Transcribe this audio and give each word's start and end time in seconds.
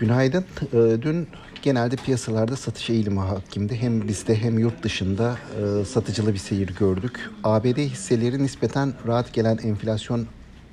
Günaydın. 0.00 0.44
Ee, 0.72 1.02
dün 1.02 1.28
genelde 1.62 1.96
piyasalarda 1.96 2.56
satış 2.56 2.90
eğilimi 2.90 3.20
hakimdi. 3.20 3.76
Hem 3.76 4.08
bizde 4.08 4.36
hem 4.42 4.58
yurt 4.58 4.82
dışında 4.82 5.36
e, 5.60 5.84
satıcılı 5.84 6.32
bir 6.32 6.38
seyir 6.38 6.68
gördük. 6.78 7.30
ABD 7.44 7.78
hisseleri 7.78 8.42
nispeten 8.42 8.94
rahat 9.06 9.32
gelen 9.32 9.58
enflasyon 9.58 10.26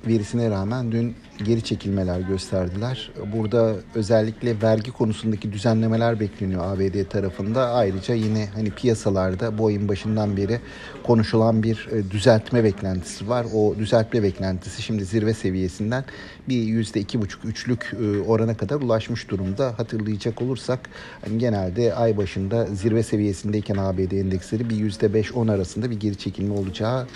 verisine 0.06 0.50
rağmen 0.50 0.92
dün 0.92 1.14
geri 1.44 1.62
çekilmeler 1.62 2.20
gösterdiler. 2.20 3.10
Burada 3.32 3.74
özellikle 3.94 4.62
vergi 4.62 4.90
konusundaki 4.90 5.52
düzenlemeler 5.52 6.20
bekleniyor 6.20 6.64
ABD 6.64 7.08
tarafında. 7.10 7.70
Ayrıca 7.70 8.14
yine 8.14 8.48
hani 8.54 8.70
piyasalarda 8.70 9.58
bu 9.58 9.66
ayın 9.66 9.88
başından 9.88 10.36
beri 10.36 10.60
konuşulan 11.02 11.62
bir 11.62 11.88
e, 11.92 12.10
düzeltme 12.10 12.64
beklentisi 12.64 13.28
var. 13.28 13.46
O 13.54 13.74
düzeltme 13.78 14.22
beklentisi 14.22 14.82
şimdi 14.82 15.04
zirve 15.04 15.34
seviyesinden 15.34 16.04
bir 16.48 16.62
yüzde 16.62 17.00
iki 17.00 17.20
buçuk 17.20 17.44
üçlük 17.44 17.94
e, 18.00 18.20
orana 18.20 18.56
kadar 18.56 18.76
ulaşmış 18.76 19.28
durumda. 19.28 19.74
Hatırlayacak 19.76 20.42
olursak 20.42 20.80
hani 21.24 21.38
genelde 21.38 21.94
ay 21.94 22.16
başında 22.16 22.66
zirve 22.66 23.02
seviyesindeyken 23.02 23.76
ABD 23.76 24.12
endeksleri 24.12 24.70
bir 24.70 24.76
yüzde 24.76 25.14
beş 25.14 25.32
on 25.32 25.48
arasında 25.48 25.90
bir 25.90 26.00
geri 26.00 26.16
çekilme 26.16 26.54
olacağı 26.54 27.06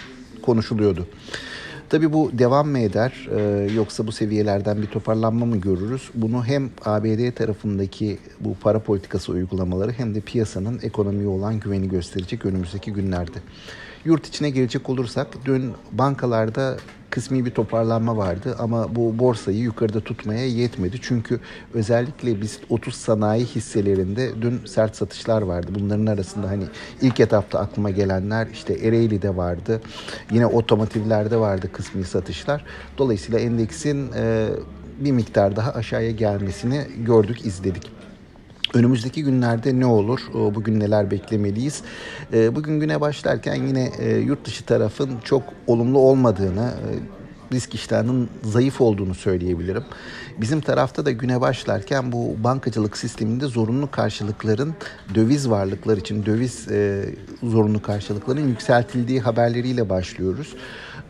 konuşuluyordu. 0.42 1.06
Tabi 1.92 2.12
bu 2.12 2.30
devam 2.38 2.68
mı 2.68 2.78
eder 2.78 3.28
e, 3.36 3.72
yoksa 3.72 4.06
bu 4.06 4.12
seviyelerden 4.12 4.82
bir 4.82 4.86
toparlanma 4.86 5.46
mı 5.46 5.56
görürüz? 5.56 6.10
Bunu 6.14 6.44
hem 6.44 6.70
ABD 6.84 7.30
tarafındaki 7.30 8.18
bu 8.40 8.54
para 8.54 8.78
politikası 8.78 9.32
uygulamaları 9.32 9.92
hem 9.92 10.14
de 10.14 10.20
piyasanın 10.20 10.80
ekonomiye 10.82 11.28
olan 11.28 11.60
güveni 11.60 11.88
gösterecek 11.88 12.46
önümüzdeki 12.46 12.92
günlerde. 12.92 13.38
Yurt 14.04 14.26
içine 14.26 14.50
gelecek 14.50 14.90
olursak 14.90 15.28
dün 15.44 15.72
bankalarda 15.92 16.76
kısmi 17.10 17.44
bir 17.44 17.50
toparlanma 17.50 18.16
vardı 18.16 18.56
ama 18.58 18.96
bu 18.96 19.18
borsayı 19.18 19.58
yukarıda 19.58 20.00
tutmaya 20.00 20.46
yetmedi. 20.46 20.96
Çünkü 21.02 21.40
özellikle 21.74 22.40
biz 22.40 22.58
30 22.70 22.94
sanayi 22.94 23.44
hisselerinde 23.44 24.30
dün 24.42 24.60
sert 24.66 24.96
satışlar 24.96 25.42
vardı. 25.42 25.66
Bunların 25.80 26.06
arasında 26.06 26.48
hani 26.48 26.64
ilk 27.02 27.20
etapta 27.20 27.58
aklıma 27.58 27.90
gelenler 27.90 28.46
işte 28.52 28.74
Ereğli'de 28.74 29.36
vardı. 29.36 29.80
Yine 30.30 30.46
otomotivlerde 30.46 31.36
vardı 31.36 31.72
kısmi 31.72 32.04
satışlar. 32.04 32.64
Dolayısıyla 32.98 33.38
endeksin 33.38 34.10
e, 34.16 34.48
bir 35.00 35.12
miktar 35.12 35.56
daha 35.56 35.72
aşağıya 35.72 36.10
gelmesini 36.10 36.86
gördük, 37.06 37.46
izledik. 37.46 37.90
Önümüzdeki 38.74 39.24
günlerde 39.24 39.80
ne 39.80 39.86
olur? 39.86 40.20
Bugün 40.34 40.80
neler 40.80 41.10
beklemeliyiz? 41.10 41.82
Ee, 42.32 42.54
bugün 42.56 42.80
güne 42.80 43.00
başlarken 43.00 43.54
yine 43.54 43.90
e, 43.98 44.16
yurt 44.16 44.44
dışı 44.44 44.64
tarafın 44.64 45.10
çok 45.24 45.42
olumlu 45.66 45.98
olmadığını, 45.98 46.70
e, 46.70 46.90
risk 47.52 47.74
iştahının 47.74 48.28
zayıf 48.42 48.80
olduğunu 48.80 49.14
söyleyebilirim. 49.14 49.84
Bizim 50.40 50.60
tarafta 50.60 51.06
da 51.06 51.10
güne 51.10 51.40
başlarken 51.40 52.12
bu 52.12 52.36
bankacılık 52.44 52.96
sisteminde 52.96 53.46
zorunlu 53.46 53.90
karşılıkların 53.90 54.74
döviz 55.14 55.50
varlıklar 55.50 55.96
için 55.96 56.26
döviz 56.26 56.68
e, 56.70 57.04
zorunlu 57.42 57.82
karşılıkların 57.82 58.48
yükseltildiği 58.48 59.20
haberleriyle 59.20 59.88
başlıyoruz. 59.88 60.54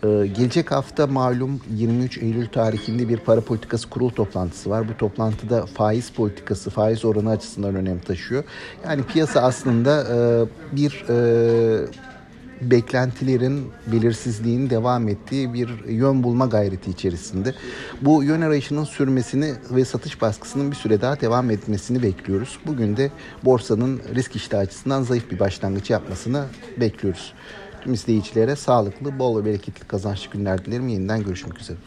Ee, 0.05 0.27
gelecek 0.27 0.71
hafta 0.71 1.07
malum 1.07 1.61
23 1.71 2.19
Eylül 2.19 2.49
tarihinde 2.49 3.09
bir 3.09 3.17
para 3.17 3.41
politikası 3.41 3.91
kurul 3.91 4.11
toplantısı 4.11 4.71
var. 4.71 4.89
Bu 4.89 4.97
toplantıda 4.97 5.67
faiz 5.67 6.11
politikası, 6.11 6.71
faiz 6.71 7.05
oranı 7.05 7.31
açısından 7.31 7.75
önem 7.75 7.99
taşıyor. 7.99 8.45
Yani 8.84 9.03
piyasa 9.03 9.41
aslında 9.41 10.06
e, 10.11 10.17
bir 10.77 11.05
e, 11.09 11.87
beklentilerin 12.71 13.71
belirsizliğin 13.93 14.71
devam 14.71 15.09
ettiği 15.09 15.55
bir 15.55 15.85
yön 15.89 16.23
bulma 16.23 16.47
gayreti 16.47 16.91
içerisinde. 16.91 17.55
Bu 18.03 18.25
yön 18.25 18.41
arayışının 18.41 18.85
sürmesini 18.85 19.53
ve 19.71 19.85
satış 19.85 20.23
baskısının 20.23 20.71
bir 20.71 20.77
süre 20.77 21.01
daha 21.01 21.21
devam 21.21 21.51
etmesini 21.51 22.03
bekliyoruz. 22.03 22.59
Bugün 22.67 22.97
de 22.97 23.11
borsanın 23.45 24.01
risk 24.15 24.37
iştahı 24.37 24.61
açısından 24.61 25.03
zayıf 25.03 25.31
bir 25.31 25.39
başlangıç 25.39 25.91
yapmasını 25.91 26.45
bekliyoruz. 26.81 27.33
Tüm 27.81 27.95
izleyicilere 27.95 28.56
sağlıklı, 28.56 29.19
bol 29.19 29.41
ve 29.41 29.45
bereketli 29.45 29.87
kazançlı 29.87 30.31
günler 30.31 30.65
dilerim. 30.65 30.89
Yeniden 30.89 31.22
görüşmek 31.22 31.61
üzere. 31.61 31.78